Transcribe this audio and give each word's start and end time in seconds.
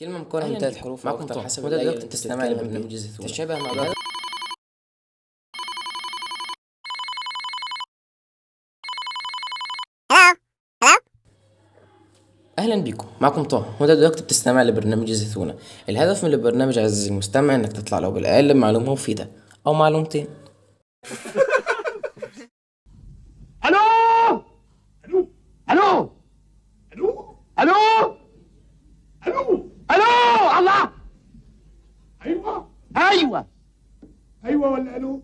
كلمة 0.00 0.18
مكونة 0.18 0.48
من 0.48 0.58
ثلاث 0.58 0.76
حروف 0.76 1.06
أو 1.06 1.14
أكتر 1.20 1.42
حسب 1.42 1.64
وده 1.64 1.92
بتستمع 1.92 2.46
بتتكلم 2.48 2.66
لبرنامج. 2.66 2.96
تشابه 3.18 3.58
مع 3.58 3.72
بعض 3.72 3.94
أهلا 12.58 12.76
بيكم. 12.82 13.06
معكم 13.20 13.42
طه. 13.44 13.76
وده 13.82 13.94
دلوقتي 13.94 14.22
بتستمع 14.22 14.62
لبرنامج 14.62 15.10
الزيتونة 15.10 15.54
الهدف 15.88 16.24
من 16.24 16.30
البرنامج 16.32 16.78
عزيزي 16.78 17.10
المستمع 17.10 17.54
إنك 17.54 17.72
تطلع 17.72 17.98
لو 17.98 18.10
بالأقل 18.10 18.54
بمعلومة 18.54 18.92
مفيدة 18.92 19.30
أو 19.66 19.74
معلومتين 19.74 20.26
ألو 23.64 23.78
ألو 25.04 25.28
ألو 25.70 26.10
ألو 26.92 27.38
ألو 27.58 28.16
ألو 29.26 29.70
ألو 29.90 30.58
الله 30.58 30.90
أيوه 32.26 32.68
أيوه 32.96 33.46
أيوه 34.44 34.72
ولا 34.72 34.96
ألو؟ 34.96 35.20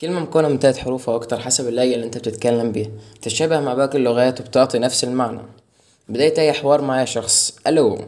كلمة 0.00 0.20
مكونة 0.20 0.48
من 0.48 0.58
ثلاث 0.58 0.78
حروف 0.78 1.10
أو 1.10 1.16
أكتر 1.16 1.40
حسب 1.40 1.68
اللهجة 1.68 1.94
اللي 1.94 2.06
أنت 2.06 2.18
بتتكلم 2.18 2.72
بيها. 2.72 2.90
تتشابه 3.22 3.60
مع 3.60 3.74
باقي 3.74 3.98
اللغات 3.98 4.40
وبتعطي 4.40 4.78
نفس 4.78 5.04
المعنى. 5.04 5.40
بداية 6.08 6.38
أي 6.38 6.52
حوار 6.52 6.82
مع 6.82 7.04
شخص. 7.04 7.58
ألو. 7.66 7.98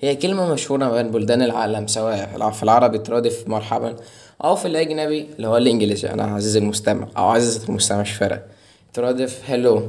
هي 0.00 0.16
كلمة 0.16 0.52
مشهورة 0.52 0.88
بين 0.88 1.10
بلدان 1.10 1.42
العالم 1.42 1.86
سواء 1.86 2.50
في 2.50 2.62
العربي 2.62 2.98
ترادف 2.98 3.48
مرحبا 3.48 3.96
أو 4.44 4.56
في 4.56 4.68
الأجنبي 4.68 5.26
اللي 5.36 5.48
هو 5.48 5.56
الإنجليزي. 5.56 6.10
أنا 6.10 6.24
عزيزي 6.24 6.58
المستمع 6.58 7.08
أو 7.16 7.24
عزيزة 7.24 7.68
المستمع 7.68 8.00
مش 8.00 8.12
فارق. 8.12 8.46
ترادف 8.92 9.42
هلو 9.50 9.88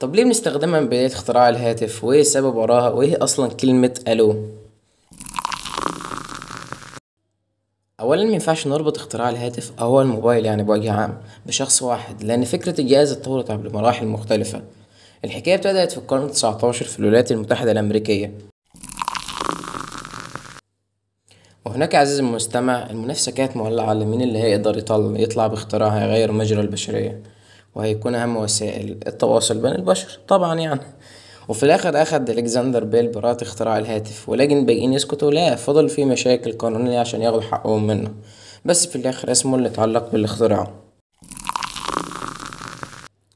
طب 0.00 0.14
ليه 0.14 0.24
بنستخدمها 0.24 0.80
من 0.80 0.86
بداية 0.86 1.06
اختراع 1.06 1.48
الهاتف؟ 1.48 2.04
وإيه 2.04 2.20
السبب 2.20 2.54
وراها؟ 2.54 2.90
وإيه 2.90 3.24
أصلا 3.24 3.48
كلمة 3.48 3.94
ألو؟ 4.08 4.44
اولا 8.00 8.24
ما 8.24 8.32
ينفعش 8.32 8.66
نربط 8.66 8.98
اختراع 8.98 9.30
الهاتف 9.30 9.72
أو 9.80 10.00
الموبايل 10.00 10.46
يعني 10.46 10.62
بوجه 10.62 10.92
عام 10.92 11.18
بشخص 11.46 11.82
واحد 11.82 12.22
لأن 12.22 12.44
فكرة 12.44 12.80
الجهاز 12.80 13.12
اتطورت 13.12 13.50
عبر 13.50 13.72
مراحل 13.72 14.06
مختلفة. 14.06 14.62
الحكاية 15.24 15.54
ابتدت 15.54 15.92
في 15.92 15.98
القرن 15.98 16.30
19 16.30 16.84
في 16.84 16.98
الولايات 16.98 17.32
المتحدة 17.32 17.72
الأمريكية. 17.72 18.34
وهناك 21.66 21.94
عزيزي 21.94 22.20
المستمع 22.20 22.90
المنافسة 22.90 23.32
كانت 23.32 23.56
مولعة 23.56 23.92
لمين 23.94 24.22
اللي 24.22 24.38
هيقدر 24.38 24.78
يطلع 24.78 25.20
يطلع 25.20 25.46
باختراع 25.46 25.88
هيغير 25.88 26.32
مجرى 26.32 26.60
البشرية؟ 26.60 27.22
وهيكون 27.74 28.14
أهم 28.14 28.36
وسائل 28.36 28.98
التواصل 29.06 29.58
بين 29.58 29.72
البشر 29.72 30.18
طبعا 30.28 30.60
يعني. 30.60 30.80
وفي 31.48 31.62
الآخر 31.62 32.02
اخد 32.02 32.30
ألكسندر 32.30 32.84
بيل 32.84 33.08
براءة 33.08 33.42
اختراع 33.42 33.78
الهاتف 33.78 34.28
ولكن 34.28 34.58
الباقيين 34.58 34.92
يسكتوا 34.92 35.30
لا 35.30 35.56
فضل 35.56 35.88
في 35.88 36.04
مشاكل 36.04 36.52
قانونية 36.52 37.00
عشان 37.00 37.22
ياخدوا 37.22 37.40
حقهم 37.42 37.86
منه. 37.86 38.10
بس 38.64 38.86
في 38.86 38.96
الآخر 38.96 39.32
اسمه 39.32 39.56
اللي 39.56 39.68
اتعلق 39.68 40.12
بالاختراع. 40.12 40.70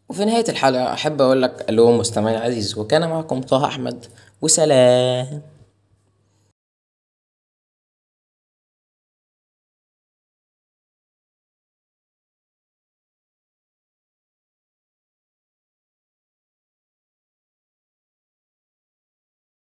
وفي 0.09 0.25
نهاية 0.25 0.45
الحلقة 0.49 0.93
أحب 0.93 1.23
أقول 1.23 1.43
لك 1.43 1.65
ألو 1.69 1.93
مستمعي 1.93 2.37
العزيز 2.37 2.79
وكان 2.79 3.09
معكم 3.09 3.41
طه 3.41 3.65
أحمد 3.65 4.07
وسلام. 4.43 5.43